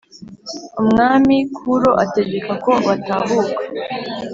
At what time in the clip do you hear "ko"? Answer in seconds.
2.63-2.71